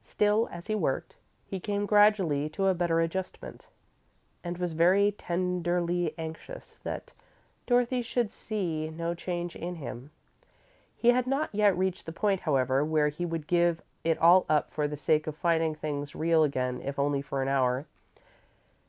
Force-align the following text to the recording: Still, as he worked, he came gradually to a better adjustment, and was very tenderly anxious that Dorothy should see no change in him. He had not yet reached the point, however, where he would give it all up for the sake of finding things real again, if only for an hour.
Still, 0.00 0.48
as 0.50 0.66
he 0.66 0.74
worked, 0.74 1.14
he 1.46 1.60
came 1.60 1.86
gradually 1.86 2.48
to 2.48 2.66
a 2.66 2.74
better 2.74 2.98
adjustment, 2.98 3.68
and 4.42 4.58
was 4.58 4.72
very 4.72 5.12
tenderly 5.12 6.12
anxious 6.18 6.78
that 6.78 7.12
Dorothy 7.68 8.02
should 8.02 8.32
see 8.32 8.90
no 8.90 9.14
change 9.14 9.54
in 9.54 9.76
him. 9.76 10.10
He 10.96 11.10
had 11.10 11.28
not 11.28 11.54
yet 11.54 11.78
reached 11.78 12.06
the 12.06 12.10
point, 12.12 12.40
however, 12.40 12.84
where 12.84 13.10
he 13.10 13.24
would 13.24 13.46
give 13.46 13.80
it 14.02 14.18
all 14.18 14.44
up 14.48 14.72
for 14.72 14.88
the 14.88 14.96
sake 14.96 15.28
of 15.28 15.36
finding 15.36 15.76
things 15.76 16.16
real 16.16 16.42
again, 16.42 16.80
if 16.82 16.98
only 16.98 17.22
for 17.22 17.40
an 17.40 17.46
hour. 17.46 17.86